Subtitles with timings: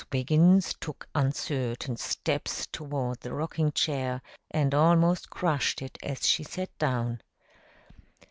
[0.11, 6.75] Wiggins took uncertain steps toward the rocking chair, and almost crushed it as she sat
[6.79, 7.21] down.